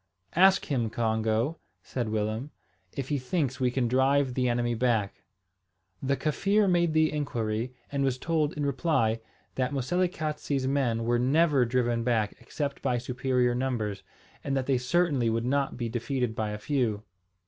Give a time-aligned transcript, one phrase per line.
[0.35, 2.49] "Ask him, Congo," said Willem,
[2.91, 5.21] "if he thinks we can drive the enemy back."
[6.01, 9.19] The Kaffir made the inquiry, and was told, in reply,
[9.53, 14.01] that Moselekatse's men were never driven back except by superior numbers,
[14.43, 17.03] and that they certainly would not be defeated by a few.